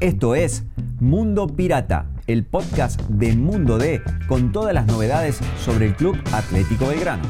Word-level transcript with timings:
Esto 0.00 0.34
es 0.34 0.64
Mundo 1.00 1.46
Pirata, 1.46 2.10
el 2.26 2.44
podcast 2.44 3.00
de 3.08 3.36
Mundo 3.36 3.78
D 3.78 4.00
con 4.28 4.52
todas 4.52 4.74
las 4.74 4.86
novedades 4.86 5.38
sobre 5.58 5.86
el 5.86 5.94
Club 5.94 6.16
Atlético 6.32 6.86
Belgrano. 6.86 7.22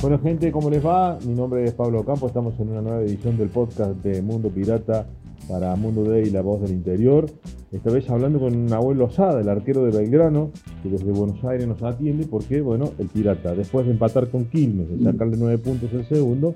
Bueno 0.00 0.18
gente, 0.20 0.52
¿cómo 0.52 0.70
les 0.70 0.84
va? 0.84 1.18
Mi 1.26 1.34
nombre 1.34 1.64
es 1.64 1.72
Pablo 1.72 2.04
Campo, 2.04 2.28
estamos 2.28 2.58
en 2.60 2.68
una 2.70 2.80
nueva 2.80 3.00
edición 3.00 3.36
del 3.36 3.48
podcast 3.48 3.92
de 4.02 4.22
Mundo 4.22 4.50
Pirata 4.50 5.06
para 5.48 5.74
Mundo 5.76 6.04
D 6.04 6.22
y 6.22 6.30
La 6.30 6.42
Voz 6.42 6.60
del 6.62 6.72
Interior. 6.72 7.26
Esta 7.72 7.90
vez 7.90 8.08
hablando 8.08 8.38
con 8.38 8.66
Nahuel 8.66 8.98
Lozada, 8.98 9.40
el 9.40 9.48
arquero 9.48 9.84
de 9.84 9.90
Belgrano, 9.90 10.50
que 10.82 10.88
desde 10.88 11.10
Buenos 11.10 11.42
Aires 11.44 11.66
nos 11.66 11.82
atiende 11.82 12.24
porque, 12.24 12.60
bueno, 12.60 12.92
el 12.98 13.08
Pirata, 13.08 13.56
después 13.56 13.86
de 13.86 13.92
empatar 13.92 14.28
con 14.30 14.44
Quilmes, 14.44 14.88
de 14.88 15.02
sacarle 15.02 15.36
nueve 15.36 15.58
puntos 15.58 15.92
el 15.92 16.06
segundo, 16.06 16.54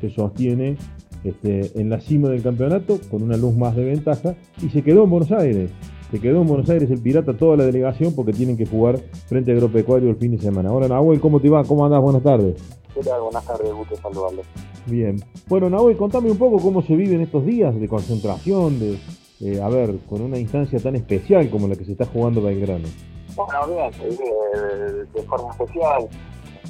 se 0.00 0.10
sostiene 0.10 0.76
este, 1.24 1.80
en 1.80 1.90
la 1.90 2.00
cima 2.00 2.28
del 2.28 2.42
campeonato 2.42 2.98
con 3.10 3.24
una 3.24 3.36
luz 3.36 3.56
más 3.56 3.74
de 3.74 3.84
ventaja 3.84 4.36
y 4.62 4.68
se 4.68 4.82
quedó 4.82 5.02
en 5.04 5.10
Buenos 5.10 5.32
Aires. 5.32 5.70
Se 6.12 6.20
quedó 6.20 6.42
en 6.42 6.46
Buenos 6.46 6.70
Aires 6.70 6.90
el 6.90 7.00
Pirata, 7.00 7.36
toda 7.36 7.56
la 7.56 7.64
delegación, 7.64 8.14
porque 8.14 8.32
tienen 8.32 8.56
que 8.56 8.66
jugar 8.66 8.98
frente 9.26 9.50
a 9.50 9.54
Agropecuario 9.54 10.10
el 10.10 10.16
fin 10.16 10.36
de 10.36 10.38
semana. 10.38 10.70
Hola 10.72 10.86
Nahuel, 10.86 11.20
¿cómo 11.20 11.40
te 11.40 11.48
va? 11.48 11.64
¿Cómo 11.64 11.84
andás? 11.84 12.00
Buenas 12.00 12.22
tardes. 12.22 12.54
¿Qué 12.94 13.00
tal? 13.00 13.20
Buenas 13.22 13.44
tardes, 13.44 13.72
gusto 13.72 13.96
saludarles. 13.96 14.46
Bien. 14.86 15.16
Bueno, 15.48 15.70
Nahuel, 15.70 15.96
contame 15.96 16.30
un 16.30 16.36
poco 16.36 16.58
cómo 16.58 16.82
se 16.82 16.94
viven 16.94 17.20
estos 17.20 17.44
días 17.46 17.74
de 17.74 17.88
concentración, 17.88 18.78
de, 18.78 18.98
eh, 19.42 19.60
a 19.60 19.68
ver, 19.68 19.98
con 20.08 20.22
una 20.22 20.38
instancia 20.38 20.78
tan 20.78 20.94
especial 20.94 21.50
como 21.50 21.66
la 21.66 21.74
que 21.74 21.84
se 21.84 21.92
está 21.92 22.06
jugando 22.06 22.42
Belgrano. 22.42 22.86
Bueno, 23.34 23.66
bien, 23.66 23.92
se 23.94 24.08
vive 24.08 25.04
de, 25.12 25.22
forma 25.22 25.50
especial. 25.50 26.08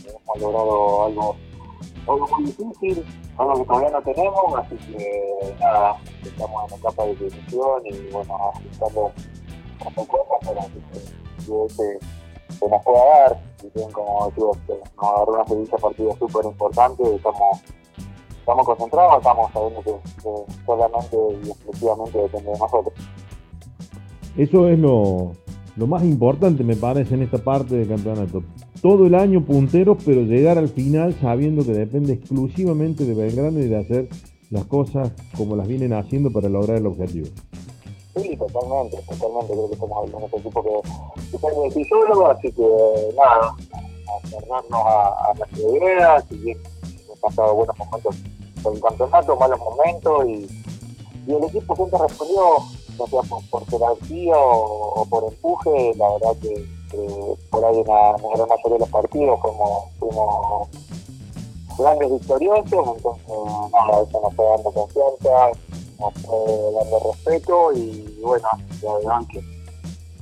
Hemos 0.07 0.41
logrado 0.41 1.05
algo, 1.05 1.37
algo 2.09 2.29
muy 2.29 2.45
difícil, 2.47 3.05
algo 3.37 3.55
que 3.55 3.65
todavía 3.65 3.91
no 3.91 4.03
tenemos, 4.03 4.55
así 4.57 4.77
que 4.77 5.55
nada, 5.61 5.97
estamos 6.23 6.73
en 6.73 6.79
etapa 6.79 7.05
de 7.05 7.15
decisión 7.17 7.83
y 7.85 8.13
bueno, 8.13 8.37
ajustando 8.55 9.13
un 9.85 9.95
poco 9.95 10.39
para 10.41 10.61
que 10.63 11.69
se 11.69 12.69
nos 12.69 12.83
pueda 12.85 13.05
dar. 13.05 13.43
Y 13.63 13.71
bien, 13.75 13.91
como 13.91 14.33
digo, 14.35 14.57
nos 14.69 15.11
agarró 15.11 15.33
una 15.35 15.47
serie 15.47 15.65
de 15.65 15.79
partidos 15.79 16.19
súper 16.19 16.45
importante. 16.47 17.03
Estamos, 17.15 17.61
estamos 18.43 18.67
concentrados, 18.67 19.19
estamos 19.19 19.53
sabiendo 19.53 19.83
que, 19.83 19.93
solamente 20.67 21.17
y 21.45 21.51
exclusivamente 21.51 22.19
depende 22.19 22.51
de 22.51 22.59
nosotros. 22.59 22.95
Eso 24.37 24.69
es 24.69 24.79
lo, 24.79 25.33
lo 25.77 25.87
más 25.87 26.03
importante, 26.03 26.65
me 26.65 26.77
parece, 26.77 27.15
en 27.15 27.23
esta 27.23 27.39
parte 27.39 27.77
del 27.77 27.89
campeonato. 27.89 28.43
Todo 28.83 29.07
el 29.07 29.15
año 29.15 29.45
punteros, 29.45 29.99
pero 30.05 30.23
llegar 30.23 30.59
al 30.59 30.69
final 30.69 31.15
sabiendo 31.21 31.65
que 31.65 31.73
depende 31.73 32.15
exclusivamente 32.15 33.05
de 33.05 33.15
Belgrano 33.15 33.61
y 33.61 33.69
de 33.69 33.79
hacer 33.79 34.09
las 34.51 34.65
cosas 34.65 35.13
como 35.37 35.55
las 35.55 35.69
vienen 35.69 35.93
haciendo 35.93 36.31
para 36.31 36.49
lograr 36.49 36.79
el 36.79 36.87
objetivo. 36.87 37.29
Sí, 38.17 38.37
totalmente, 38.37 38.99
totalmente. 39.09 39.53
Creo 39.53 39.71
que 39.71 39.77
somos 39.77 40.13
un 40.13 40.41
equipo 40.41 40.63
que, 40.63 40.89
que 41.31 41.39
de 41.39 42.31
así 42.31 42.53
que 42.53 42.69
nada, 43.17 43.55
a 44.11 44.77
a, 44.77 45.31
a 45.31 45.35
nuestra 45.35 45.71
idea, 45.71 46.21
si 46.29 46.37
bien 46.37 46.59
hemos 47.05 47.19
pasado 47.21 47.55
buenos 47.55 47.79
momentos 47.79 48.17
por 48.63 48.75
el 48.75 48.81
campeonato, 48.81 49.37
malos 49.37 49.59
momentos, 49.59 50.27
y, 50.27 50.49
y 51.27 51.35
el 51.35 51.45
equipo 51.45 51.77
siempre 51.77 51.99
respondió, 51.99 52.43
no 52.99 53.07
sea 53.07 53.23
por, 53.23 53.43
por 53.49 53.67
jerarquía 53.67 54.37
o, 54.37 55.07
por 55.09 55.25
empuje, 55.25 55.95
la 55.97 56.13
verdad 56.13 56.37
que, 56.41 56.67
por 57.51 57.65
ahí 57.65 57.79
en 57.79 57.87
la, 57.87 58.17
gran 58.35 58.49
mayoría 58.49 58.73
de 58.73 58.79
los 58.81 58.89
partidos 58.91 59.41
como 59.41 59.91
fuimos 59.99 60.69
grandes 61.79 62.13
victoriosos, 62.13 62.97
entonces 62.97 63.27
nada, 63.73 64.03
eso 64.03 64.21
nos 64.21 64.35
fue 64.35 64.45
dando 64.45 64.73
confianza 64.73 65.59
eh, 66.03 66.73
dando 66.75 67.13
respeto 67.13 67.73
y 67.73 68.21
bueno, 68.23 68.49
la 68.83 68.95
verdad 68.95 69.21
que 69.31 69.43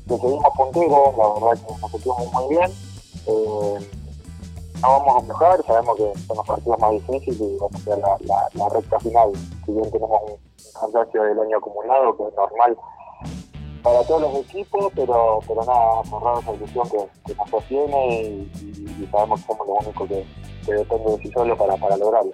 seguimos 0.07 0.55
punteros, 0.57 1.17
la 1.17 1.29
verdad 1.35 1.67
que 1.67 1.81
nos 1.81 1.91
sentimos 1.91 2.33
muy 2.33 2.57
bien. 2.57 2.71
Eh, 3.27 4.00
no 4.81 4.89
vamos 4.89 5.25
a 5.25 5.27
mejorar, 5.27 5.65
sabemos 5.67 5.97
que 5.97 6.19
son 6.27 6.37
los 6.37 6.47
partidos 6.47 6.79
más 6.79 6.93
difíciles 6.93 7.41
y 7.41 7.57
vamos 7.59 7.89
a 7.89 7.97
la, 7.97 8.49
la, 8.55 8.69
recta 8.69 8.99
final. 9.01 9.31
Si 9.65 9.73
bien 9.73 9.91
tenemos 9.91 10.21
un, 10.23 10.51
cansancio 10.81 11.23
del 11.23 11.39
año 11.41 11.57
acumulado, 11.59 12.17
que 12.17 12.23
es 12.29 12.35
normal 12.35 12.77
para 13.83 14.03
todos 14.05 14.23
los 14.23 14.35
equipos, 14.45 14.93
pero, 14.95 15.41
pero 15.47 15.65
nada, 15.65 16.05
cerrado 16.05 16.41
esa 16.41 16.55
ilusión 16.55 16.89
que, 16.91 17.33
que 17.33 17.35
nos 17.35 17.51
sostiene 17.51 18.49
y, 18.63 19.09
sabemos 19.11 19.41
que 19.41 19.47
somos 19.47 19.67
lo 19.67 19.75
único 19.75 20.07
que, 20.07 20.27
depende 20.67 21.11
de 21.11 21.23
sí 21.23 21.31
solo 21.33 21.57
para, 21.57 21.77
para 21.77 21.97
lograrlo. 21.97 22.31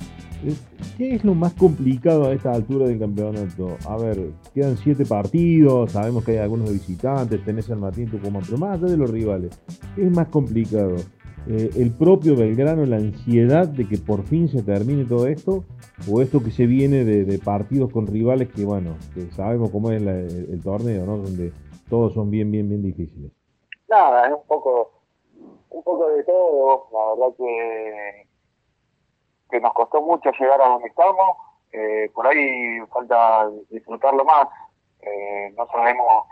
¿Qué 0.97 1.15
es 1.15 1.25
lo 1.25 1.35
más 1.35 1.55
complicado 1.55 2.27
a 2.27 2.33
esta 2.33 2.53
altura 2.53 2.87
del 2.87 2.99
campeonato? 2.99 3.77
A 3.89 3.97
ver, 3.97 4.33
quedan 4.55 4.77
siete 4.77 5.05
partidos, 5.05 5.93
sabemos 5.93 6.25
que 6.25 6.33
hay 6.33 6.39
algunos 6.39 6.71
visitantes, 6.71 7.45
tenés 7.45 7.71
al 7.71 7.79
Martín 7.79 8.11
Tucumán, 8.11 8.43
pero 8.45 8.59
más 8.59 8.75
allá 8.75 8.91
de 8.91 8.97
los 8.97 9.11
rivales, 9.11 9.59
¿qué 9.95 10.05
es 10.05 10.11
más 10.11 10.29
complicado? 10.29 10.97
Eh, 11.49 11.71
¿El 11.77 11.93
propio 11.93 12.37
Belgrano, 12.37 12.85
la 12.87 12.97
ansiedad 12.97 13.67
de 13.67 13.89
que 13.89 13.99
por 13.99 14.25
fin 14.25 14.49
se 14.49 14.63
termine 14.63 15.05
todo 15.05 15.27
esto? 15.27 15.65
¿O 16.11 16.21
esto 16.21 16.43
que 16.43 16.51
se 16.51 16.67
viene 16.67 17.05
de, 17.05 17.39
partidos 17.39 17.91
con 17.93 18.07
rivales 18.07 18.49
que, 18.53 18.65
bueno, 18.65 18.97
que 19.15 19.31
sabemos 19.31 19.71
cómo 19.71 19.91
es 19.91 20.03
el, 20.03 20.63
torneo, 20.63 21.07
¿no? 21.07 21.19
Donde 21.19 21.53
todos 21.89 22.13
son 22.15 22.31
bien, 22.31 22.51
bien, 22.51 22.69
bien 22.69 22.83
difíciles. 22.83 23.31
Nada, 23.89 24.27
es 24.27 24.35
un 24.35 24.47
poco, 24.47 24.93
un 25.71 25.83
poco 25.83 26.09
de 26.11 26.25
todo. 26.25 26.89
La 26.93 27.15
verdad 27.15 27.37
que 27.39 28.27
que 29.51 29.61
nos 29.61 29.73
costó 29.75 30.01
mucho 30.03 30.31
llegar 30.39 30.61
a 30.61 30.69
donde 30.69 30.89
estamos. 30.89 31.37
Eh, 31.73 32.11
por 32.15 32.27
ahí 32.27 32.81
falta 32.93 33.49
disfrutarlo 33.71 34.25
más. 34.25 34.49
Eh, 35.01 35.53
no 35.57 35.67
sabemos 35.69 36.25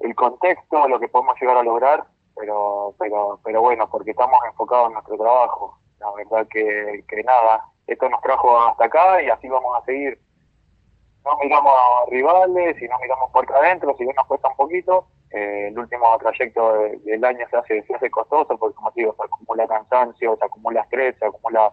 el 0.00 0.14
contexto, 0.14 0.88
lo 0.88 0.98
que 0.98 1.08
podemos 1.08 1.38
llegar 1.40 1.58
a 1.58 1.62
lograr, 1.62 2.04
pero, 2.40 2.94
pero, 2.98 3.38
pero 3.44 3.60
bueno, 3.60 3.88
porque 3.90 4.12
estamos 4.12 4.40
enfocados 4.46 4.88
en 4.88 4.94
nuestro 4.94 5.16
trabajo. 5.18 5.78
La 5.98 6.10
verdad 6.12 6.48
que, 6.48 7.04
que 7.06 7.22
nada, 7.22 7.64
esto 7.86 8.08
nos 8.08 8.20
trajo 8.22 8.58
hasta 8.58 8.86
acá 8.86 9.22
y 9.22 9.28
así 9.28 9.46
vamos 9.48 9.76
a 9.76 9.84
seguir. 9.84 10.18
No 11.22 11.36
miramos 11.42 11.72
a 11.72 12.10
rivales 12.10 12.80
y 12.80 12.88
no 12.88 12.98
miramos 12.98 13.30
acá 13.34 13.58
adentro, 13.58 13.94
si 13.98 14.04
bien 14.04 14.16
nos 14.16 14.26
cuesta 14.26 14.48
un 14.48 14.56
poquito. 14.56 15.06
Eh, 15.32 15.68
el 15.68 15.78
último 15.78 16.16
trayecto 16.18 16.72
del 17.04 17.24
año 17.24 17.46
se 17.50 17.56
hace, 17.56 17.82
se 17.82 17.94
hace 17.94 18.10
costoso 18.10 18.56
porque, 18.58 18.74
como 18.74 18.90
digo, 18.96 19.14
se 19.16 19.24
acumula 19.24 19.68
cansancio, 19.68 20.36
se 20.36 20.44
acumula 20.44 20.80
estrés, 20.80 21.16
se 21.18 21.26
acumula 21.26 21.72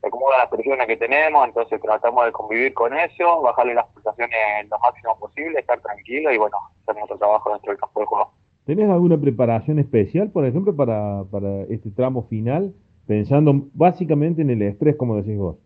se 0.00 0.06
acomoda 0.06 0.38
las 0.38 0.48
presiones 0.48 0.86
que 0.86 0.96
tenemos, 0.96 1.44
entonces 1.44 1.80
tratamos 1.80 2.24
de 2.24 2.30
convivir 2.30 2.72
con 2.72 2.96
eso, 2.96 3.42
bajarle 3.42 3.74
las 3.74 3.86
pulsaciones 3.86 4.68
lo 4.70 4.78
máximo 4.78 5.18
posible, 5.18 5.58
estar 5.58 5.80
tranquilo 5.80 6.30
y 6.30 6.38
bueno, 6.38 6.56
hacer 6.82 6.94
nuestro 6.94 7.18
trabajo 7.18 7.50
dentro 7.50 7.72
del 7.72 7.80
campo 7.80 8.00
de 8.00 8.06
juego. 8.06 8.32
¿Tenés 8.68 8.90
alguna 8.90 9.16
preparación 9.18 9.78
especial, 9.78 10.30
por 10.30 10.44
ejemplo, 10.44 10.76
para, 10.76 11.24
para 11.30 11.62
este 11.70 11.90
tramo 11.90 12.26
final, 12.28 12.74
pensando 13.06 13.62
básicamente 13.72 14.42
en 14.42 14.50
el 14.50 14.60
estrés, 14.60 14.94
como 14.96 15.16
decís 15.16 15.38
vos? 15.38 15.56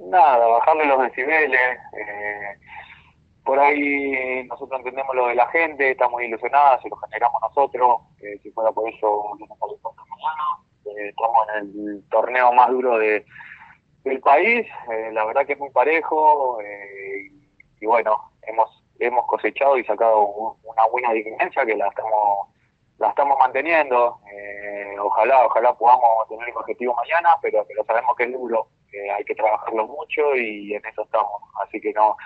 Nada, 0.00 0.44
bajarle 0.44 0.84
los 0.86 1.00
decibeles. 1.00 1.60
Eh, 1.92 2.58
por 3.44 3.60
ahí 3.60 4.44
nosotros 4.48 4.80
entendemos 4.80 5.14
lo 5.14 5.28
de 5.28 5.36
la 5.36 5.46
gente, 5.46 5.92
estamos 5.92 6.20
ilusionados, 6.24 6.82
se 6.82 6.88
lo 6.88 6.96
generamos 6.96 7.40
nosotros. 7.40 8.00
Eh, 8.20 8.40
si 8.42 8.50
fuera 8.50 8.72
por 8.72 8.88
eso, 8.88 9.38
eh, 10.86 11.08
estamos 11.10 11.38
en 11.56 11.88
el 11.88 12.04
torneo 12.10 12.52
más 12.52 12.68
duro 12.68 12.98
de, 12.98 13.24
del 14.02 14.18
país, 14.18 14.66
eh, 14.90 15.10
la 15.12 15.24
verdad 15.24 15.46
que 15.46 15.52
es 15.52 15.58
muy 15.60 15.70
parejo 15.70 16.60
eh, 16.62 17.30
y 17.80 17.86
bueno, 17.86 18.32
hemos 18.42 18.83
hemos 18.98 19.26
cosechado 19.26 19.76
y 19.78 19.84
sacado 19.84 20.56
una 20.62 20.86
buena 20.90 21.12
diferencia 21.12 21.64
que 21.64 21.76
la 21.76 21.88
estamos 21.88 22.48
la 22.98 23.08
estamos 23.08 23.36
manteniendo. 23.38 24.18
Eh, 24.32 24.96
ojalá, 25.00 25.46
ojalá 25.46 25.74
podamos 25.74 26.28
tener 26.28 26.48
el 26.48 26.56
objetivo 26.56 26.94
mañana, 26.94 27.30
pero, 27.42 27.64
pero 27.66 27.84
sabemos 27.84 28.14
que 28.16 28.24
es 28.24 28.32
duro, 28.32 28.68
que 28.90 29.10
hay 29.10 29.24
que 29.24 29.34
trabajarlo 29.34 29.88
mucho 29.88 30.36
y 30.36 30.74
en 30.74 30.86
eso 30.86 31.02
estamos. 31.02 31.42
Así 31.62 31.80
que 31.80 31.92
no 31.92 32.16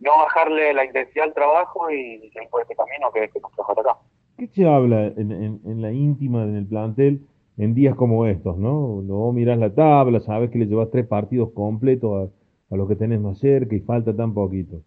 no 0.00 0.16
bajarle 0.16 0.72
la 0.74 0.84
intensidad 0.84 1.26
al 1.26 1.34
trabajo 1.34 1.90
y 1.90 2.30
seguir 2.32 2.48
por 2.50 2.62
este 2.62 2.76
camino 2.76 3.10
que, 3.12 3.28
que 3.28 3.40
nos 3.40 3.52
trajo 3.52 3.72
hasta 3.72 3.90
acá. 3.90 3.98
¿Qué 4.36 4.46
se 4.46 4.64
habla 4.64 5.06
en, 5.06 5.32
en, 5.32 5.60
en 5.64 5.82
la 5.82 5.90
íntima, 5.90 6.44
en 6.44 6.56
el 6.56 6.66
plantel? 6.66 7.26
en 7.58 7.74
días 7.74 7.96
como 7.96 8.24
estos, 8.26 8.56
¿no? 8.56 9.02
No 9.02 9.32
mirás 9.32 9.58
la 9.58 9.74
tabla, 9.74 10.20
sabes 10.20 10.50
que 10.50 10.58
le 10.58 10.66
llevas 10.66 10.90
tres 10.90 11.06
partidos 11.06 11.50
completos 11.52 12.30
a, 12.70 12.74
a 12.74 12.76
lo 12.76 12.86
que 12.86 12.94
tenés 12.94 13.20
más 13.20 13.38
cerca 13.38 13.74
y 13.74 13.80
falta 13.80 14.14
tan 14.14 14.32
poquito. 14.32 14.80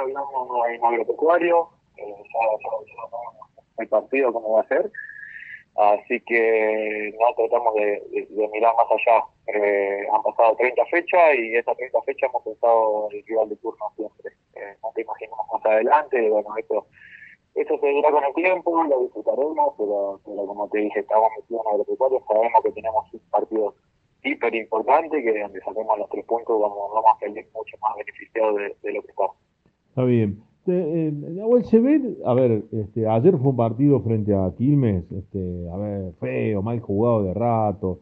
Hablamos 0.00 0.48
en 0.70 0.84
agropecuario, 0.84 1.68
eh, 1.96 2.14
el 3.78 3.88
partido 3.88 4.32
cómo 4.32 4.52
va 4.52 4.62
a 4.62 4.68
ser, 4.68 4.90
así 5.76 6.20
que 6.22 7.14
no 7.20 7.34
tratamos 7.34 7.74
de, 7.74 8.28
mirar 8.52 8.74
más 8.76 8.86
allá. 8.90 9.24
Eh, 9.46 10.06
han 10.12 10.22
pasado 10.22 10.56
30 10.56 10.86
fechas 10.86 11.34
y 11.36 11.54
esas 11.56 11.76
30 11.76 12.02
fechas 12.02 12.30
hemos 12.30 12.42
pensado 12.42 13.08
el 13.10 13.24
rival 13.26 13.48
de 13.50 13.56
turno 13.56 13.84
siempre. 13.96 14.32
Eh, 14.54 14.76
no 14.82 14.90
te 14.94 15.02
imaginamos 15.02 15.46
más 15.52 15.66
adelante, 15.66 16.30
bueno, 16.30 16.48
esto 16.56 16.86
eso 17.54 17.76
se 17.78 17.86
dirá 17.88 18.10
con 18.10 18.24
el 18.24 18.32
tiempo, 18.34 18.82
lo 18.84 19.00
disfrutaremos, 19.02 19.74
pero, 19.76 20.20
pero 20.24 20.46
como 20.46 20.68
te 20.68 20.78
dije, 20.78 21.00
estamos 21.00 21.30
metidos 21.36 21.62
en 21.66 21.72
agropecuario, 21.72 22.24
sabemos 22.26 22.62
que 22.62 22.72
tenemos 22.72 23.12
un 23.12 23.20
partido 23.30 23.74
hiper 24.22 24.54
importante, 24.54 25.22
que 25.22 25.40
donde 25.40 25.60
saquemos 25.60 25.98
los 25.98 26.08
tres 26.10 26.24
puntos 26.26 26.60
vamos, 26.60 26.90
vamos 26.92 27.16
a 27.16 27.20
salir 27.20 27.46
mucho 27.52 27.76
más 27.80 27.96
beneficiados 27.96 28.56
de, 28.56 28.92
lo 28.92 29.02
que 29.02 29.10
estamos. 29.10 29.36
Está 29.90 30.04
bien. 30.04 30.42
Eh, 30.66 31.10
ve, 31.12 32.16
a 32.24 32.34
ver, 32.34 32.62
este, 32.72 33.08
ayer 33.08 33.36
fue 33.38 33.50
un 33.50 33.56
partido 33.56 34.00
frente 34.00 34.34
a 34.34 34.52
Quilmes, 34.56 35.04
este, 35.10 35.68
a 35.72 35.76
ver, 35.76 36.12
feo, 36.20 36.62
mal 36.62 36.80
jugado 36.80 37.24
de 37.24 37.34
rato. 37.34 38.00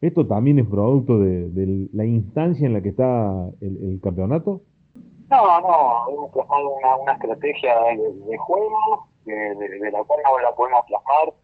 ¿Esto 0.00 0.26
también 0.26 0.58
es 0.58 0.66
producto 0.66 1.18
de, 1.18 1.88
la 1.92 2.04
instancia 2.04 2.66
en 2.66 2.72
la 2.72 2.80
que 2.80 2.90
está 2.90 3.50
el 3.60 4.00
campeonato? 4.02 4.62
No, 5.30 5.60
no, 5.60 6.08
hemos 6.08 6.30
plasmado 6.32 6.70
una, 6.70 6.96
una 6.96 7.12
estrategia 7.12 7.74
de, 8.28 8.38
juego 8.38 9.08
de, 9.26 9.90
la 9.92 10.02
cual 10.04 10.20
no 10.24 10.38
la 10.38 10.54
podemos 10.54 10.84
plasmar. 10.86 11.34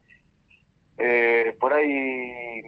Eh, 0.96 1.54
por 1.60 1.72
ahí, 1.74 2.62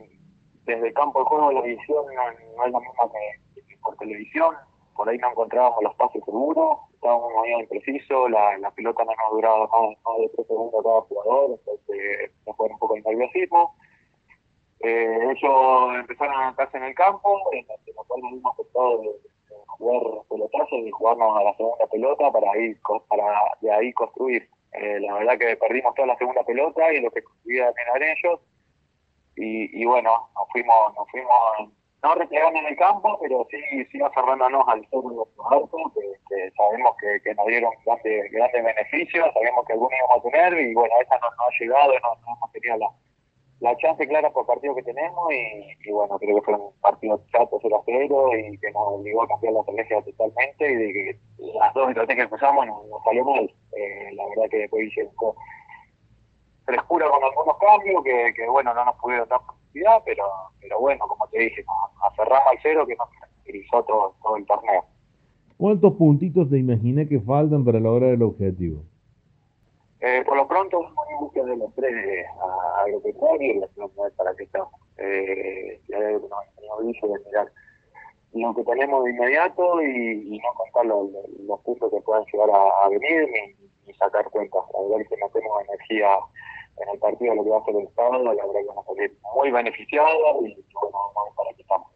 desde 0.66 0.88
el 0.88 0.92
campo 0.92 1.20
de 1.20 1.24
juego, 1.24 1.52
la 1.52 1.62
visión 1.62 2.04
no, 2.14 2.64
es 2.66 2.72
la 2.72 2.80
misma 2.80 3.04
que, 3.54 3.76
por 3.82 3.96
televisión. 3.96 4.54
Por 4.94 5.08
ahí 5.08 5.16
no 5.16 5.30
encontrábamos 5.30 5.82
los 5.82 5.94
pases 5.94 6.22
seguros, 6.24 6.80
estábamos 6.96 7.32
muy 7.32 7.52
imprecisos, 7.52 8.30
la, 8.30 8.58
la 8.58 8.70
pelota 8.72 9.04
no 9.04 9.12
nos 9.12 9.30
duraba 9.32 9.66
más, 9.66 10.18
de 10.18 10.28
tres 10.34 10.46
segundos 10.46 10.82
cada 10.82 11.00
jugador, 11.02 11.50
entonces 11.58 12.32
nos 12.46 12.56
fue 12.56 12.68
un 12.68 12.78
poco 12.78 12.94
de 12.94 13.02
nerviosismo. 13.02 13.74
Eh, 14.80 15.18
ellos 15.30 15.94
empezaron 15.94 16.36
a 16.42 16.50
estarse 16.50 16.76
en 16.76 16.84
el 16.84 16.94
campo, 16.94 17.40
en 17.52 17.66
lo 17.94 18.04
cual 18.04 18.20
nos 18.20 18.32
hemos 18.32 18.52
afectado 18.52 19.02
de, 19.02 19.08
jugar 19.78 20.26
pelotazos 20.28 20.78
y 20.86 20.90
jugarnos 20.90 21.36
a 21.36 21.44
la 21.44 21.56
segunda 21.56 21.86
pelota 21.86 22.32
para 22.32 22.58
ir 22.58 22.78
para 23.08 23.24
de 23.60 23.70
ahí 23.70 23.92
construir. 23.92 24.48
Eh, 24.72 25.00
la 25.00 25.14
verdad 25.14 25.38
que 25.38 25.56
perdimos 25.56 25.94
toda 25.94 26.08
la 26.08 26.16
segunda 26.16 26.44
pelota 26.44 26.92
y 26.92 27.00
lo 27.00 27.10
que 27.10 27.22
construían 27.22 27.72
eran 27.86 28.02
ellos. 28.02 28.40
Y, 29.36 29.82
y 29.82 29.84
bueno, 29.84 30.28
nos 30.34 30.48
fuimos, 30.50 30.94
nos 30.94 31.10
fuimos 31.10 31.72
no 32.02 32.14
replegando 32.14 32.58
en 32.60 32.66
el 32.66 32.76
campo, 32.76 33.18
pero 33.20 33.46
sí, 33.50 33.84
sí 33.90 34.00
aferrándonos 34.00 34.66
al 34.68 34.86
segundo 34.88 35.28
que, 35.94 36.00
que 36.25 36.25
sabemos 36.56 36.96
que, 37.00 37.20
que, 37.22 37.34
nos 37.34 37.46
dieron 37.46 37.72
grandes, 37.84 38.32
grandes 38.32 38.64
beneficios, 38.64 39.32
sabemos 39.34 39.66
que 39.66 39.72
algunos 39.72 39.98
íbamos 39.98 40.18
a 40.18 40.30
tener 40.30 40.60
y 40.60 40.74
bueno, 40.74 40.94
esa 41.02 41.18
no, 41.18 41.28
no 41.30 41.44
ha 41.44 41.58
llegado, 41.58 41.92
no, 42.00 42.14
no 42.26 42.36
hemos 42.36 42.52
tenido 42.52 42.76
la, 42.78 42.88
la 43.60 43.76
chance 43.78 44.06
clara 44.06 44.30
por 44.30 44.46
partido 44.46 44.74
que 44.74 44.82
tenemos 44.82 45.32
y, 45.32 45.90
bueno, 45.90 46.18
creo 46.18 46.36
que 46.36 46.42
fue 46.42 46.54
un 46.54 46.72
partido 46.80 47.22
chato 47.32 47.58
0 47.62 47.76
a 47.76 47.82
0 47.86 48.30
y 48.36 48.58
que 48.58 48.70
nos 48.70 48.82
obligó 48.86 49.22
a 49.22 49.28
cambiar 49.28 49.54
la 49.54 49.60
estrategia 49.60 50.02
totalmente 50.02 50.70
y 50.70 50.74
de 50.74 50.92
que 50.92 51.18
las 51.58 51.72
dos 51.72 51.88
estrategias 51.88 52.28
que 52.28 52.34
usamos 52.34 52.66
nos, 52.66 53.02
salió 53.04 53.24
mal. 53.24 53.44
Eh, 53.72 54.10
la 54.12 54.26
verdad 54.28 54.50
que 54.50 54.58
después 54.58 54.86
hice 54.86 55.08
frescura 56.66 57.08
con 57.08 57.22
algunos 57.22 57.56
cambios 57.58 58.04
que, 58.04 58.34
que 58.34 58.48
bueno, 58.48 58.74
no 58.74 58.84
nos 58.84 58.96
pudieron 58.96 59.28
dar 59.28 59.40
posibilidad, 59.40 60.02
pero, 60.04 60.24
pero 60.60 60.78
bueno, 60.78 61.06
como 61.06 61.26
te 61.28 61.38
dije, 61.38 61.64
nos 61.64 62.12
aferramos 62.12 62.48
al 62.48 62.58
cero 62.62 62.86
que 62.86 62.96
nos 62.96 63.08
caracterizó 63.10 63.82
todo, 63.84 64.14
todo 64.22 64.36
el 64.36 64.46
torneo. 64.46 64.84
¿Cuántos 65.58 65.94
puntitos 65.94 66.50
te 66.50 66.58
imaginas 66.58 67.08
que 67.08 67.20
faltan 67.20 67.64
para 67.64 67.80
lograr 67.80 68.10
el 68.10 68.22
objetivo? 68.22 68.82
Eh, 70.00 70.22
por 70.26 70.36
lo 70.36 70.46
pronto, 70.46 70.80
en 70.82 71.18
busca 71.18 71.42
de 71.42 71.56
los 71.56 71.74
tres 71.74 72.26
agropecuarios 72.78 73.56
y 73.56 73.60
la 73.60 73.68
ciudad 73.68 74.12
para 74.16 74.34
que 74.34 74.44
estamos. 74.44 74.72
Eh, 74.98 75.80
ya 75.88 75.98
que 75.98 76.12
nos 76.12 76.82
tenido 76.82 77.14
de 77.14 77.24
mirar 77.24 77.52
lo 78.34 78.54
que 78.54 78.64
tenemos 78.64 79.04
de 79.04 79.10
inmediato 79.10 79.82
y, 79.82 80.38
no 80.38 80.54
contar 80.54 80.86
los, 80.86 81.60
puntos 81.60 81.90
que 81.90 82.00
puedan 82.02 82.24
llegar 82.30 82.50
a, 82.50 82.88
venir 82.90 83.28
ni, 83.86 83.94
sacar 83.94 84.28
cuentas. 84.30 84.62
La 84.74 84.80
verdad 84.82 85.06
que 85.08 85.16
no 85.16 85.28
tenemos 85.30 85.62
energía 85.68 86.18
en 86.82 86.88
el 86.90 86.98
partido 86.98 87.34
lo 87.34 87.44
que 87.44 87.50
va 87.50 87.58
a 87.58 87.64
ser 87.64 87.76
el 87.76 87.86
Estado, 87.86 88.22
la 88.22 88.34
verdad 88.34 88.60
que 88.60 88.66
vamos 88.66 88.84
a 88.84 88.94
salir 88.94 89.16
muy 89.34 89.50
beneficiados 89.50 90.36
y 90.42 90.64
bueno, 90.74 90.98
vamos 91.14 91.34
para 91.34 91.54
que 91.54 91.62
estamos. 91.62 91.88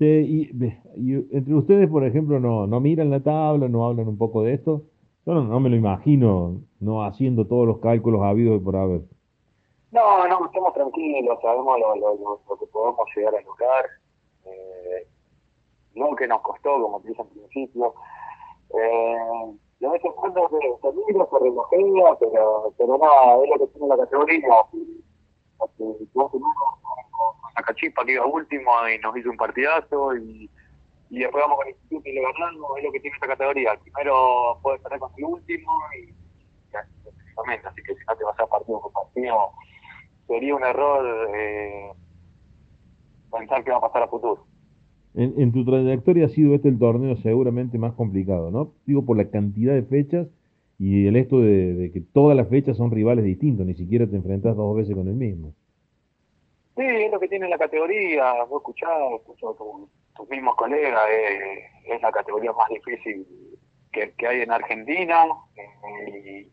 Y, 0.00 0.50
y, 0.96 1.14
entre 1.36 1.54
ustedes, 1.54 1.88
por 1.88 2.04
ejemplo, 2.04 2.40
no, 2.40 2.66
no 2.66 2.80
miran 2.80 3.10
la 3.10 3.20
tabla, 3.20 3.68
no 3.68 3.86
hablan 3.86 4.08
un 4.08 4.18
poco 4.18 4.42
de 4.42 4.54
esto. 4.54 4.82
Yo 5.26 5.34
no, 5.34 5.60
me 5.60 5.70
lo 5.70 5.76
imagino 5.76 6.60
no 6.80 7.04
haciendo 7.04 7.46
todos 7.46 7.66
los 7.66 7.78
cálculos 7.78 8.22
habidos 8.22 8.62
por 8.62 8.76
haber. 8.76 9.02
No, 9.90 10.26
no, 10.28 10.46
estamos 10.46 10.74
tranquilos, 10.74 11.38
sabemos 11.40 11.78
lo, 11.78 12.16
lo, 12.16 12.58
que 12.58 12.66
podemos 12.66 13.08
llegar 13.16 13.34
a 13.34 13.40
lograr. 13.40 13.84
Eh, 14.44 15.06
lo 15.94 16.14
que 16.16 16.26
nos 16.26 16.40
costó, 16.42 16.82
como 16.82 17.00
te 17.00 17.08
dije 17.08 17.22
al 17.22 17.28
principio. 17.28 17.94
Eh, 18.70 19.56
de 19.80 19.88
vez 19.88 20.04
en 20.04 20.12
cuando 20.12 20.48
se, 20.48 20.56
se 20.56 20.92
mira, 21.12 21.26
se 21.30 21.38
relojea, 21.38 22.16
pero, 22.18 22.72
pero 22.76 22.98
nada, 22.98 23.42
es 23.42 23.50
lo 23.50 23.58
que 23.58 23.66
tiene 23.72 23.88
la 23.88 23.96
categoría. 23.96 24.48
La 25.58 26.28
cachipa 27.64 28.04
que 28.04 28.12
iba 28.12 28.26
último 28.26 28.70
y 28.88 28.98
nos 28.98 29.16
hizo 29.16 29.30
un 29.30 29.36
partidazo 29.36 30.16
y 30.16 30.50
y 31.14 31.20
después 31.20 31.44
vamos 31.44 31.58
con 31.58 31.68
el 31.68 31.74
instituto 31.74 32.08
y 32.08 32.12
le 32.12 32.22
ganamos, 32.22 32.70
es 32.76 32.84
lo 32.84 32.92
que 32.92 33.00
tiene 33.00 33.14
esta 33.14 33.28
categoría. 33.28 33.78
primero 33.82 34.58
puede 34.62 34.78
perder 34.80 34.98
con 34.98 35.10
el 35.16 35.24
último 35.24 35.72
y, 35.96 36.08
y 36.08 37.66
así 37.66 37.82
que 37.82 37.94
si 37.94 38.00
no 38.06 38.16
te 38.16 38.24
vas 38.24 38.40
a 38.40 38.46
partido 38.46 38.80
por 38.80 38.92
partido, 38.92 39.36
sería 40.26 40.56
un 40.56 40.64
error 40.64 41.28
eh, 41.36 41.92
pensar 43.30 43.62
que 43.62 43.70
va 43.70 43.76
a 43.76 43.80
pasar 43.80 44.02
a 44.02 44.08
futuro. 44.08 44.44
En, 45.14 45.34
en, 45.40 45.52
tu 45.52 45.64
trayectoria 45.64 46.26
ha 46.26 46.30
sido 46.30 46.54
este 46.54 46.68
el 46.68 46.80
torneo 46.80 47.16
seguramente 47.18 47.78
más 47.78 47.92
complicado, 47.92 48.50
¿no? 48.50 48.72
Digo, 48.84 49.04
por 49.04 49.16
la 49.16 49.30
cantidad 49.30 49.74
de 49.74 49.84
fechas 49.84 50.26
y 50.80 51.06
el 51.06 51.14
esto 51.14 51.38
de, 51.38 51.92
que 51.94 52.00
todas 52.00 52.36
las 52.36 52.48
fechas 52.48 52.76
son 52.76 52.90
rivales 52.90 53.24
distintos, 53.24 53.64
ni 53.64 53.74
siquiera 53.74 54.08
te 54.08 54.16
enfrentas 54.16 54.56
dos 54.56 54.76
veces 54.76 54.96
con 54.96 55.06
el 55.06 55.14
mismo. 55.14 55.54
Sí, 56.76 56.82
es 56.82 57.12
lo 57.12 57.20
que 57.20 57.28
tiene 57.28 57.48
la 57.48 57.58
categoría, 57.58 58.42
vos 58.44 58.60
escuchás, 58.60 58.90
escuchás 59.20 59.56
tus 60.16 60.28
mismos 60.28 60.56
colegas, 60.56 61.04
es, 61.86 62.02
la 62.02 62.10
categoría 62.10 62.52
más 62.52 62.68
difícil 62.68 63.24
que, 63.92 64.12
hay 64.26 64.40
en 64.40 64.50
Argentina. 64.50 65.26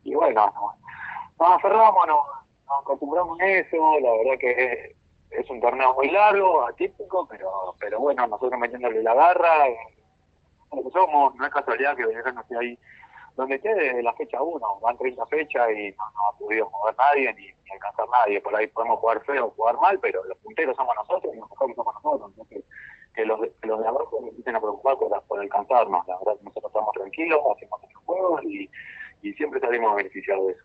y, 0.04 0.14
bueno, 0.14 0.46
nos, 1.40 1.50
aferramos, 1.50 2.08
nos, 2.08 2.20
acostumbramos 2.82 3.40
a 3.40 3.48
eso. 3.48 4.00
La 4.00 4.12
verdad 4.12 4.40
que 4.40 4.96
es, 5.32 5.50
un 5.50 5.60
torneo 5.60 5.96
muy 5.96 6.12
largo, 6.12 6.68
atípico, 6.68 7.28
pero 7.28 7.76
pero 7.80 8.00
bueno, 8.00 8.28
nosotros 8.28 8.60
metiéndole 8.60 9.02
la 9.02 9.16
garra. 9.16 9.66
Que 10.72 10.90
somos, 10.94 11.36
no 11.36 11.46
es 11.46 11.52
casualidad 11.52 11.98
que 11.98 12.04
no 12.04 12.42
esté 12.42 12.58
ahí 12.58 12.78
donde 13.36 13.56
esté 13.56 13.74
desde 13.74 14.04
la 14.04 14.14
fecha 14.14 14.42
1, 14.42 14.80
van 14.82 14.98
30 14.98 15.26
fechas 15.28 15.70
y 15.72 15.92
no, 15.92 16.04
ha 16.04 16.38
podido 16.38 16.70
mover 16.70 16.96
nadie 16.98 17.34
ni, 17.34 17.72
alcanzar 17.74 18.06
nadie. 18.10 18.42
Por 18.42 18.56
ahí 18.56 18.68
podemos 18.68 19.00
jugar 19.00 19.24
feo 19.26 19.54
jugar 19.56 19.76
mal, 19.82 20.00
pero 20.02 20.24
los 20.26 20.38
punteros 20.40 20.76
somos 20.76 20.96
nosotros 20.96 21.34
y 21.34 21.40
los 21.40 21.50
mejores 21.50 21.76
somos 21.76 21.96
nosotros. 21.96 22.32
Entonces, 22.32 22.64
que 23.16 23.26
los, 23.26 23.40
los 23.64 23.80
de 23.80 23.88
abajo 23.88 24.20
no 24.22 24.28
empiecen 24.28 24.56
a 24.56 24.60
preocupar 24.62 24.98
por, 25.28 25.40
alcanzarnos. 25.40 26.08
La 26.08 26.18
verdad, 26.20 26.42
nosotros 26.44 26.72
estamos 26.72 26.94
tranquilos, 26.94 27.40
hacemos 27.56 27.80
nuestros 27.82 28.04
juegos 28.06 28.44
y, 28.46 28.70
y 29.22 29.34
siempre 29.34 29.60
salimos 29.60 29.96
beneficiados 29.96 30.48
de 30.48 30.54
eso. 30.54 30.64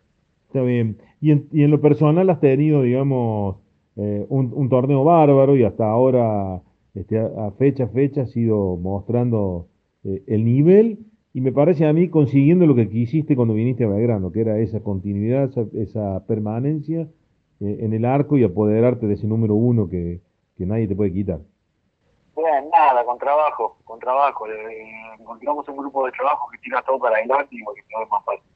Está 0.49 0.62
bien. 0.62 0.99
Y 1.21 1.33
en, 1.33 1.49
y 1.52 1.64
en 1.64 1.71
lo 1.71 1.81
personal 1.81 2.31
has 2.31 2.41
tenido, 2.41 2.83
digamos, 2.83 3.57
eh, 3.97 4.26
un, 4.29 4.52
un, 4.55 4.69
torneo 4.69 5.05
bárbaro 5.05 5.57
y 5.57 5.64
hasta 5.64 5.88
ahora, 5.88 6.62
este, 6.95 7.19
a, 7.19 7.50
fecha 7.59 7.85
a 7.85 7.88
fecha, 7.88 8.23
has 8.23 8.37
ido 8.37 8.76
mostrando 8.76 9.69
eh, 10.05 10.23
el 10.26 10.45
nivel 10.45 10.99
y 11.37 11.43
me 11.43 11.52
parece 11.52 11.87
a 11.87 11.93
mí 11.93 12.09
consiguiendo 12.09 12.64
lo 12.64 12.75
que 12.75 12.88
quisiste 12.88 13.37
cuando 13.37 13.52
viniste 13.52 13.85
a 13.85 13.88
Belgrano, 13.88 14.33
que 14.33 14.40
era 14.40 14.57
esa 14.57 14.81
continuidad, 14.81 15.50
esa, 15.75 16.26
permanencia 16.26 17.02
eh, 17.61 17.76
en 17.81 17.93
el 17.93 18.07
arco 18.07 18.38
y 18.38 18.45
apoderarte 18.45 19.07
de 19.07 19.12
ese 19.12 19.26
número 19.26 19.55
uno 19.55 19.87
que, 19.87 20.23
que 20.57 20.64
nadie 20.64 20.88
te 20.88 20.97
puede 20.97 21.12
quitar. 21.12 21.40
Bien, 22.35 22.71
nada, 22.73 23.05
con 23.05 23.19
trabajo, 23.19 23.76
con 23.85 23.99
trabajo. 23.99 24.47
encontramos 25.21 25.69
un 25.69 25.76
grupo 25.76 26.07
de 26.07 26.12
trabajo 26.12 26.49
que 26.50 26.57
tira 26.57 26.81
todo 26.87 26.99
para 26.99 27.16
adelante 27.16 27.55
y 27.55 27.59
que 27.59 27.83
todo 27.93 28.05
es 28.05 28.11
más 28.11 28.25
fácil. 28.25 28.50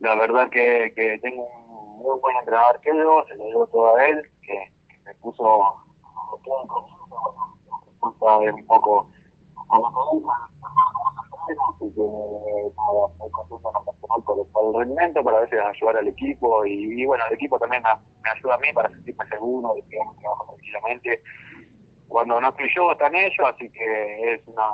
La 0.00 0.16
verdad 0.16 0.50
que, 0.50 0.92
que 0.94 1.18
tengo 1.20 1.46
un 1.46 1.96
muy 1.96 2.20
buen 2.20 2.36
entrenador 2.36 2.78
que 2.82 2.90
yo, 2.94 3.24
se 3.26 3.36
lo 3.36 3.44
digo 3.46 3.66
todo 3.68 3.96
a 3.96 4.06
él, 4.06 4.22
que, 4.42 4.70
me 5.02 5.14
puso 5.14 5.42
todo 6.44 6.60
en 8.42 8.48
es 8.48 8.54
un 8.54 8.66
poco 8.66 9.08
a 9.70 9.78
así 11.52 11.92
que 11.94 12.00
nada, 12.02 13.08
muy 13.18 13.30
contento 13.30 13.68
en 13.68 13.84
personal 13.84 14.22
por, 14.24 14.66
el 14.66 14.80
rendimiento, 14.80 15.24
para 15.24 15.38
a 15.38 15.40
veces 15.42 15.60
ayudar 15.60 15.96
al 15.98 16.08
equipo 16.08 16.64
y, 16.64 17.04
bueno, 17.04 17.24
el 17.28 17.34
equipo 17.34 17.58
también 17.58 17.82
me, 17.82 18.30
ayuda 18.30 18.54
a 18.54 18.58
mí 18.58 18.68
para 18.74 18.88
sentirme 18.90 19.26
seguro 19.28 19.74
de 19.74 19.82
que 19.82 19.98
trabajo 20.20 20.46
tranquilamente 20.46 21.22
cuando 22.08 22.40
no 22.40 22.48
estoy 22.48 22.68
yo 22.74 22.92
están 22.92 23.14
ellos, 23.14 23.46
así 23.46 23.68
que 23.70 24.34
es 24.34 24.40
una, 24.46 24.68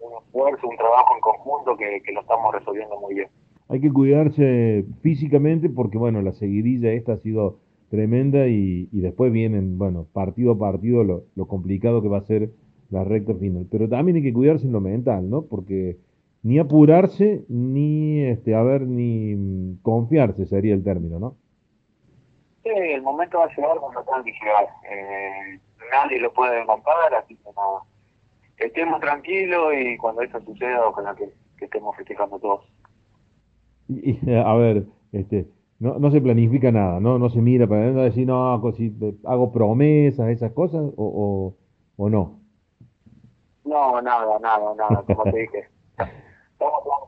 un 0.00 0.12
esfuerzo, 0.22 0.68
un 0.68 0.76
trabajo 0.76 1.14
en 1.14 1.20
conjunto 1.20 1.76
que, 1.76 2.12
lo 2.12 2.20
estamos 2.20 2.54
resolviendo 2.54 2.98
muy 3.00 3.14
bien. 3.14 3.28
Hay 3.68 3.80
que 3.80 3.92
cuidarse 3.92 4.84
físicamente 5.02 5.70
porque, 5.70 5.98
bueno, 5.98 6.20
la 6.20 6.32
seguidilla 6.32 6.92
esta 6.92 7.14
ha 7.14 7.18
sido 7.18 7.58
tremenda 7.90 8.46
y, 8.48 8.88
y 8.92 9.00
después 9.00 9.32
vienen, 9.32 9.78
bueno, 9.78 10.06
partido 10.12 10.52
a 10.52 10.58
partido 10.58 11.04
lo, 11.04 11.46
complicado 11.46 12.02
que 12.02 12.08
va 12.08 12.18
a 12.18 12.24
ser 12.24 12.50
la 12.90 13.04
recta 13.04 13.34
final. 13.34 13.66
Pero 13.70 13.88
también 13.88 14.16
hay 14.16 14.22
que 14.22 14.32
cuidarse 14.32 14.66
en 14.66 14.72
lo 14.72 14.80
mental, 14.80 15.28
¿no? 15.28 15.42
Porque 15.42 15.98
ni 16.42 16.58
apurarse, 16.58 17.44
ni 17.48 18.20
este, 18.20 18.54
a 18.54 18.62
ver, 18.62 18.82
ni 18.82 19.78
confiarse 19.82 20.46
sería 20.46 20.74
el 20.74 20.84
término, 20.84 21.18
¿no? 21.18 21.36
Sí, 22.62 22.70
el 22.70 23.02
momento 23.02 23.38
va 23.38 23.44
a 23.44 23.48
llegar 23.48 23.78
cuando 23.78 24.02
tenga 24.02 24.24
que 24.24 24.32
llegar. 24.32 24.66
Eh, 24.90 25.58
nadie 25.90 26.20
lo 26.20 26.32
puede 26.32 26.64
comprar, 26.66 27.14
así 27.14 27.34
que 27.36 27.50
nada. 27.56 27.82
Estemos 28.58 29.00
tranquilos 29.00 29.72
y 29.74 29.96
cuando 29.96 30.22
eso 30.22 30.40
suceda, 30.40 30.86
ojalá 30.86 31.14
que, 31.14 31.30
que 31.58 31.64
estemos 31.64 31.96
festejando 31.96 32.38
todos. 32.38 32.60
Y, 33.88 34.30
a 34.30 34.54
ver, 34.54 34.84
este, 35.12 35.46
no, 35.78 35.98
no 35.98 36.10
se 36.10 36.20
planifica 36.20 36.70
nada, 36.70 37.00
¿no? 37.00 37.18
No 37.18 37.30
se 37.30 37.40
mira 37.40 37.66
para 37.66 37.90
no 37.90 38.02
decir, 38.02 38.26
no, 38.26 38.52
hago 38.52 39.52
promesas, 39.52 40.28
esas 40.28 40.52
cosas, 40.52 40.82
o, 40.96 41.54
o, 41.96 42.02
o 42.02 42.08
no. 42.10 42.43
No, 43.64 44.00
nada, 44.02 44.38
nada, 44.38 44.74
nada, 44.74 45.02
como 45.06 45.24
te 45.24 45.38
dije. 45.38 45.68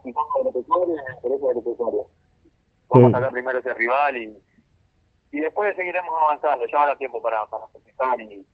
Estamos 0.05 0.27
el 0.39 0.45
repertorio 0.45 0.95
y 0.95 1.27
el 1.27 1.41
del 1.41 1.55
repertorio. 1.57 2.07
Vamos 2.89 3.15
a 3.15 3.17
sacar 3.17 3.33
primero 3.33 3.59
ese 3.59 3.75
rival 3.75 4.17
y, 4.17 4.39
y 5.33 5.41
después 5.41 5.75
seguiremos 5.77 6.11
avanzando. 6.23 6.67
Ya 6.67 6.83
habrá 6.83 6.97
tiempo 6.97 7.21
para, 7.21 7.47
para 7.47 7.67
festejar 7.69 8.21
y, 8.21 8.47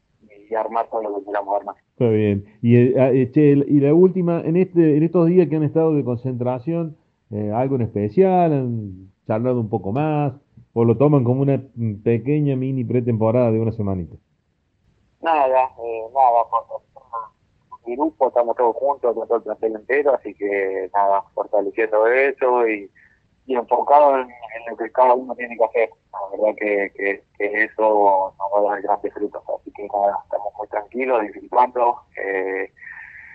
y 0.49 0.54
armar 0.54 0.88
todo 0.88 1.02
lo 1.02 1.18
que 1.18 1.26
queramos 1.26 1.56
armar. 1.56 1.76
Está 1.90 2.09
bien. 2.09 2.44
Y, 2.62 2.76
eh, 2.76 2.94
eh, 2.97 3.30
che, 3.32 3.50
y 3.50 3.80
la 3.80 3.94
última, 3.94 4.40
en 4.40 4.56
este 4.56 4.97
en 4.97 5.02
estos 5.02 5.26
días 5.26 5.49
que 5.49 5.56
han 5.56 5.62
estado 5.62 5.94
de 5.94 6.04
concentración, 6.04 6.97
eh, 7.30 7.52
algo 7.54 7.76
en 7.76 7.82
especial, 7.82 8.52
han 8.52 9.12
charlado 9.26 9.61
un 9.61 9.68
poco 9.68 9.92
más, 9.92 10.32
o 10.73 10.85
lo 10.85 10.97
toman 10.97 11.25
como 11.25 11.42
una 11.42 11.62
pequeña 12.02 12.56
mini 12.56 12.85
pretemporada 12.85 13.50
de 13.50 13.61
una 13.61 13.73
semanita. 13.73 14.16
Nada, 15.21 15.47
eh, 15.85 16.02
nada, 16.14 16.44
mi 16.50 16.91
grupo 17.85 18.29
estamos 18.29 18.57
todos 18.57 18.77
juntos 18.77 19.15
con 19.15 19.27
todo 19.27 19.39
el 19.39 19.45
plantel 19.45 19.77
entero, 19.77 20.15
así 20.15 20.35
que 20.35 20.91
nada, 20.95 21.23
fortaleciendo 21.35 22.07
eso 22.07 22.69
y, 22.69 22.91
y 23.47 23.55
enfocado 23.55 24.19
en, 24.19 24.29
lo 24.69 24.77
que 24.77 24.91
cada 24.93 25.15
uno 25.15 25.35
tiene 25.35 25.57
que 25.57 25.65
hacer. 25.65 25.91
La 26.12 26.37
verdad 26.37 26.57
que, 26.59 26.93
que, 27.39 27.65
eso 27.65 28.35
nos 28.39 28.65
va 28.65 28.71
a 28.71 28.73
dar 28.73 28.83
grandes 28.83 29.12
frutos, 29.12 29.43
así 29.59 29.73
que 29.73 29.89
nada, 29.93 30.19
estamos 30.25 30.53
muy 30.59 30.69
tranquilos, 30.69 31.23
disfrutando. 31.23 31.97
Eh, 32.17 32.71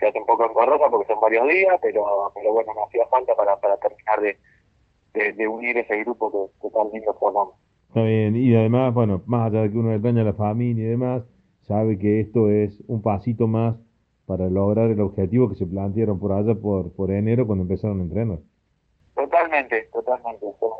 se 0.00 0.06
hace 0.06 0.18
un 0.18 0.26
poco 0.26 0.46
engorrosa 0.46 0.88
porque 0.90 1.12
son 1.12 1.20
varios 1.20 1.46
días, 1.48 1.78
pero, 1.82 2.30
pero 2.34 2.52
bueno, 2.52 2.72
no 2.74 2.84
hacía 2.84 3.06
falta 3.06 3.34
para, 3.34 3.56
para 3.60 3.76
terminar 3.78 4.20
de, 4.20 5.32
de, 5.32 5.48
unir 5.48 5.76
ese 5.76 6.04
grupo 6.04 6.30
que, 6.30 6.68
que 6.68 6.72
tan 6.72 6.88
lindo 6.92 7.12
formamos. 7.14 7.54
Está 7.88 8.02
bien, 8.02 8.36
y 8.36 8.54
además, 8.54 8.94
bueno, 8.94 9.22
más 9.26 9.50
allá 9.50 9.62
de 9.62 9.72
que 9.72 9.78
uno 9.78 9.92
extraña 9.92 10.22
a 10.22 10.26
la 10.26 10.34
familia 10.34 10.84
y 10.84 10.88
demás, 10.88 11.24
sabe 11.62 11.98
que 11.98 12.20
esto 12.20 12.48
es 12.50 12.82
un 12.86 13.02
pasito 13.02 13.46
más 13.46 13.76
para 14.28 14.46
lograr 14.46 14.90
el 14.90 15.00
objetivo 15.00 15.48
que 15.48 15.54
se 15.54 15.66
plantearon 15.66 16.20
por 16.20 16.32
allá 16.32 16.54
por, 16.54 16.92
por 16.92 17.10
enero 17.10 17.46
cuando 17.46 17.62
empezaron 17.62 18.00
a 18.00 18.02
entrenar. 18.02 18.38
Totalmente, 19.16 19.88
totalmente. 19.90 20.46
Somos, 20.60 20.76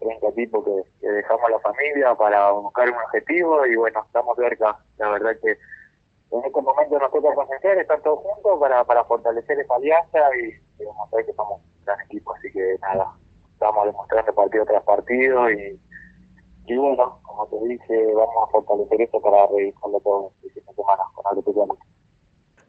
30 0.00 0.32
tipos 0.32 0.64
que, 0.64 0.82
que, 1.00 1.08
dejamos 1.08 1.48
la 1.48 1.60
familia 1.60 2.14
para 2.16 2.50
buscar 2.50 2.90
un 2.90 2.96
objetivo 2.96 3.64
y 3.66 3.76
bueno, 3.76 4.02
estamos 4.04 4.36
cerca. 4.36 4.78
La 4.98 5.10
verdad 5.10 5.36
que 5.40 5.52
en 5.52 6.44
este 6.44 6.60
momento 6.60 6.98
nos 6.98 7.10
toca 7.12 7.34
concentrar, 7.34 7.78
estar 7.78 8.00
todos 8.02 8.18
juntos 8.18 8.58
para, 8.58 8.84
para 8.84 9.04
fortalecer 9.04 9.60
esa 9.60 9.74
alianza 9.76 10.18
y, 10.36 10.84
ver 11.14 11.24
que 11.24 11.32
somos 11.34 11.60
un 11.60 11.84
gran 11.84 12.00
equipo. 12.00 12.34
Así 12.34 12.52
que 12.52 12.76
nada, 12.82 13.16
estamos 13.52 13.86
demostrando 13.86 14.34
partido 14.34 14.66
tras 14.66 14.82
partido 14.82 15.50
y, 15.52 15.80
y 16.66 16.76
bueno, 16.76 17.20
como 17.22 17.46
te 17.46 17.68
dije, 17.68 18.12
vamos 18.12 18.36
a 18.42 18.50
fortalecer 18.50 19.02
esto 19.02 19.20
para 19.20 19.46
revisarlo 19.46 20.00
todo 20.00 20.32
en 20.42 20.74
semanas 20.74 21.06
con 21.14 21.26
algo 21.26 21.42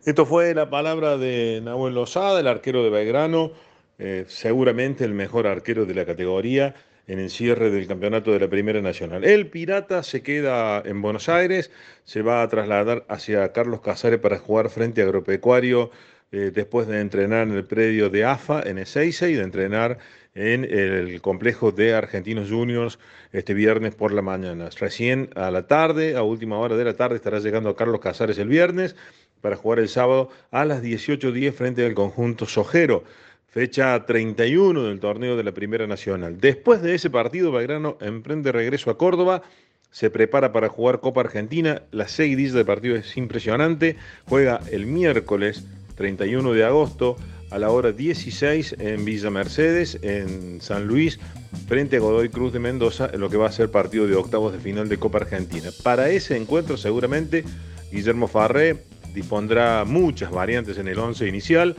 esto 0.07 0.25
fue 0.25 0.53
la 0.55 0.69
palabra 0.69 1.17
de 1.17 1.59
Nahuel 1.61 1.93
Lozada, 1.93 2.39
el 2.39 2.47
arquero 2.47 2.81
de 2.81 2.89
Belgrano, 2.89 3.51
eh, 3.99 4.23
seguramente 4.29 5.03
el 5.03 5.13
mejor 5.13 5.47
arquero 5.47 5.85
de 5.85 5.93
la 5.93 6.05
categoría 6.05 6.75
en 7.07 7.19
el 7.19 7.29
cierre 7.29 7.69
del 7.69 7.87
campeonato 7.87 8.31
de 8.31 8.39
la 8.39 8.47
Primera 8.47 8.81
Nacional. 8.81 9.25
El 9.25 9.47
Pirata 9.47 10.03
se 10.03 10.23
queda 10.23 10.81
en 10.85 11.01
Buenos 11.01 11.27
Aires, 11.27 11.71
se 12.05 12.21
va 12.21 12.41
a 12.41 12.47
trasladar 12.47 13.05
hacia 13.09 13.51
Carlos 13.51 13.81
Casares 13.81 14.19
para 14.19 14.37
jugar 14.37 14.69
frente 14.69 15.01
a 15.01 15.03
Agropecuario 15.03 15.91
eh, 16.31 16.51
después 16.55 16.87
de 16.87 17.01
entrenar 17.01 17.49
en 17.49 17.55
el 17.55 17.65
predio 17.65 18.09
de 18.09 18.23
AFA 18.23 18.61
en 18.61 18.77
Ezeiza 18.77 19.27
y 19.27 19.33
de 19.33 19.43
entrenar 19.43 19.97
en 20.35 20.63
el 20.63 21.19
complejo 21.21 21.73
de 21.73 21.95
Argentinos 21.95 22.49
Juniors 22.49 22.97
este 23.33 23.53
viernes 23.53 23.95
por 23.95 24.13
la 24.13 24.21
mañana. 24.21 24.69
Recién 24.79 25.31
a 25.35 25.51
la 25.51 25.67
tarde, 25.67 26.15
a 26.15 26.23
última 26.23 26.59
hora 26.59 26.77
de 26.77 26.85
la 26.85 26.93
tarde, 26.93 27.17
estará 27.17 27.39
llegando 27.39 27.69
a 27.69 27.75
Carlos 27.75 27.99
Casares 27.99 28.37
el 28.37 28.47
viernes 28.47 28.95
para 29.41 29.55
jugar 29.55 29.79
el 29.79 29.89
sábado 29.89 30.29
a 30.51 30.65
las 30.65 30.81
18.10 30.83 31.53
frente 31.53 31.85
al 31.85 31.93
conjunto 31.93 32.45
Sojero, 32.45 33.03
fecha 33.47 34.05
31 34.05 34.83
del 34.83 34.99
torneo 34.99 35.35
de 35.35 35.43
la 35.43 35.51
Primera 35.51 35.87
Nacional. 35.87 36.39
Después 36.39 36.81
de 36.81 36.95
ese 36.95 37.09
partido, 37.09 37.51
Belgrano 37.51 37.97
emprende 38.01 38.51
regreso 38.51 38.91
a 38.91 38.97
Córdoba, 38.97 39.41
se 39.89 40.09
prepara 40.09 40.51
para 40.51 40.69
jugar 40.69 40.99
Copa 40.99 41.21
Argentina, 41.21 41.81
la 41.91 42.07
seguidilla 42.07 42.53
de 42.53 42.65
partido 42.65 42.95
es 42.95 43.17
impresionante, 43.17 43.95
juega 44.25 44.59
el 44.71 44.85
miércoles 44.85 45.65
31 45.95 46.53
de 46.53 46.63
agosto 46.65 47.15
a 47.49 47.57
la 47.57 47.69
hora 47.71 47.91
16 47.91 48.75
en 48.79 49.05
Villa 49.05 49.29
Mercedes, 49.29 49.97
en 50.01 50.61
San 50.61 50.85
Luis, 50.85 51.19
frente 51.67 51.97
a 51.97 51.99
Godoy 51.99 52.29
Cruz 52.29 52.53
de 52.53 52.59
Mendoza, 52.59 53.09
en 53.11 53.21
lo 53.21 53.29
que 53.29 53.37
va 53.37 53.47
a 53.47 53.51
ser 53.51 53.71
partido 53.71 54.05
de 54.05 54.15
octavos 54.15 54.53
de 54.53 54.59
final 54.59 54.89
de 54.89 54.97
Copa 54.97 55.19
Argentina. 55.19 55.69
Para 55.83 56.09
ese 56.09 56.35
encuentro 56.35 56.77
seguramente 56.77 57.43
Guillermo 57.91 58.27
Farré 58.27 58.83
dispondrá 59.17 59.83
muchas 59.83 60.31
variantes 60.31 60.77
en 60.77 60.87
el 60.87 60.99
11 60.99 61.27
inicial. 61.27 61.75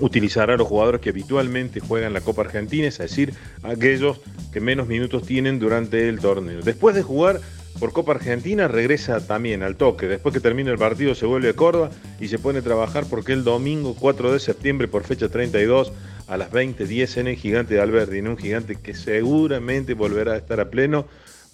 Utilizará 0.00 0.54
a 0.54 0.56
los 0.56 0.68
jugadores 0.68 1.00
que 1.00 1.10
habitualmente 1.10 1.80
juegan 1.80 2.12
la 2.12 2.20
Copa 2.20 2.42
Argentina, 2.42 2.86
es 2.86 2.98
decir, 2.98 3.32
aquellos 3.62 4.20
que 4.52 4.60
menos 4.60 4.86
minutos 4.86 5.26
tienen 5.26 5.58
durante 5.58 6.08
el 6.08 6.20
torneo. 6.20 6.60
Después 6.62 6.94
de 6.94 7.02
jugar 7.02 7.40
por 7.78 7.92
Copa 7.92 8.12
Argentina, 8.12 8.68
regresa 8.68 9.26
también 9.26 9.62
al 9.62 9.76
toque. 9.76 10.08
Después 10.08 10.34
que 10.34 10.40
termina 10.40 10.70
el 10.70 10.78
partido, 10.78 11.14
se 11.14 11.24
vuelve 11.24 11.48
a 11.48 11.54
Córdoba 11.54 11.90
y 12.20 12.28
se 12.28 12.38
pone 12.38 12.58
a 12.58 12.62
trabajar 12.62 13.06
porque 13.08 13.32
el 13.32 13.42
domingo 13.42 13.96
4 13.98 14.34
de 14.34 14.40
septiembre, 14.40 14.88
por 14.88 15.04
fecha 15.04 15.30
32, 15.30 15.92
a 16.28 16.36
las 16.36 16.50
20.10 16.50 17.16
en 17.16 17.26
el 17.28 17.36
Gigante 17.36 17.74
de 17.74 17.80
Alberdi, 17.80 18.18
en 18.18 18.28
un 18.28 18.36
gigante 18.36 18.76
que 18.76 18.92
seguramente 18.94 19.94
volverá 19.94 20.34
a 20.34 20.36
estar 20.36 20.60
a 20.60 20.68
pleno 20.68 21.06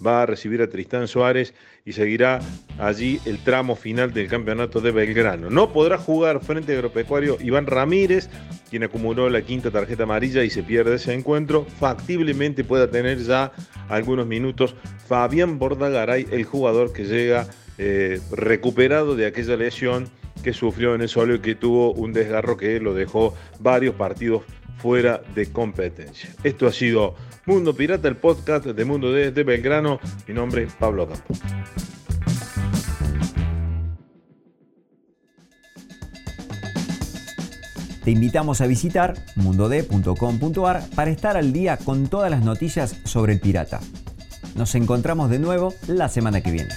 va 0.05 0.23
a 0.23 0.25
recibir 0.25 0.61
a 0.61 0.69
Tristán 0.69 1.07
Suárez 1.07 1.53
y 1.85 1.93
seguirá 1.93 2.39
allí 2.79 3.19
el 3.25 3.39
tramo 3.39 3.75
final 3.75 4.13
del 4.13 4.27
campeonato 4.27 4.81
de 4.81 4.91
Belgrano. 4.91 5.49
No 5.49 5.71
podrá 5.71 5.97
jugar 5.97 6.41
frente 6.41 6.73
a 6.73 6.75
Agropecuario 6.75 7.37
Iván 7.39 7.65
Ramírez, 7.65 8.29
quien 8.69 8.83
acumuló 8.83 9.29
la 9.29 9.41
quinta 9.41 9.71
tarjeta 9.71 10.03
amarilla 10.03 10.43
y 10.43 10.49
se 10.49 10.63
pierde 10.63 10.95
ese 10.95 11.13
encuentro. 11.13 11.65
Factiblemente 11.79 12.63
pueda 12.63 12.89
tener 12.89 13.19
ya 13.19 13.51
algunos 13.89 14.27
minutos 14.27 14.75
Fabián 15.07 15.59
Bordagaray, 15.59 16.27
el 16.31 16.43
jugador 16.43 16.93
que 16.93 17.05
llega 17.05 17.47
eh, 17.77 18.19
recuperado 18.31 19.15
de 19.15 19.27
aquella 19.27 19.55
lesión 19.55 20.09
que 20.43 20.53
sufrió 20.53 20.95
en 20.95 21.01
el 21.01 21.09
solo 21.09 21.35
y 21.35 21.39
que 21.39 21.55
tuvo 21.55 21.93
un 21.93 22.13
desgarro 22.13 22.57
que 22.57 22.79
lo 22.79 22.93
dejó 22.93 23.35
varios 23.59 23.95
partidos 23.95 24.43
fuera 24.77 25.21
de 25.35 25.51
competencia. 25.51 26.29
Esto 26.43 26.67
ha 26.67 26.71
sido 26.71 27.15
Mundo 27.45 27.75
Pirata, 27.75 28.07
el 28.07 28.17
podcast 28.17 28.65
de 28.65 28.85
Mundo 28.85 29.11
de, 29.11 29.31
Belgrano. 29.43 29.99
Mi 30.27 30.33
nombre 30.33 30.63
es 30.63 30.73
Pablo 30.73 31.07
Campo. 31.07 31.33
Te 38.03 38.11
invitamos 38.11 38.61
a 38.61 38.67
visitar 38.67 39.15
mundod.com.ar 39.35 40.83
para 40.95 41.11
estar 41.11 41.35
al 41.35 41.51
día 41.51 41.75
con 41.75 42.07
todas 42.07 42.31
las 42.31 42.41
noticias 42.41 43.01
sobre 43.03 43.33
el 43.33 43.41
pirata. 43.41 43.81
Nos 44.55 44.75
encontramos 44.75 45.29
de 45.29 45.39
nuevo 45.39 45.73
la 45.87 46.07
semana 46.07 46.41
que 46.41 46.51
viene. 46.51 46.73